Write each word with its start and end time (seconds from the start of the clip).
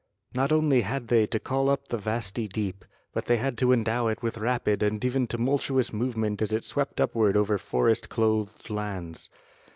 Not 0.33 0.51
only 0.51 0.81
had 0.81 1.09
they 1.09 1.27
to 1.27 1.39
call 1.39 1.69
up 1.69 1.89
the 1.89 1.97
vasty 1.99 2.47
deep, 2.47 2.85
but 3.13 3.27
they 3.27 3.37
had 3.37 3.55
to 3.59 3.71
endow 3.71 4.07
it 4.07 4.23
with 4.23 4.39
rapid 4.39 4.81
and 4.81 5.05
even 5.05 5.27
tumultuous 5.27 5.93
movement 5.93 6.41
as 6.41 6.51
it 6.51 6.63
swept 6.63 6.99
upward 6.99 7.37
over 7.37 7.59
forest 7.59 8.09
clothed 8.09 8.71
lands. 8.71 9.29